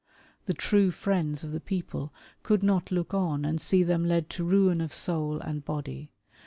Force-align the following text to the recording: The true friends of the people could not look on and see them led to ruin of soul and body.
The 0.47 0.55
true 0.55 0.89
friends 0.89 1.43
of 1.43 1.51
the 1.51 1.59
people 1.59 2.11
could 2.41 2.63
not 2.63 2.89
look 2.89 3.13
on 3.13 3.45
and 3.45 3.61
see 3.61 3.83
them 3.83 4.03
led 4.03 4.31
to 4.31 4.43
ruin 4.43 4.81
of 4.81 4.95
soul 4.95 5.39
and 5.39 5.63
body. 5.63 6.09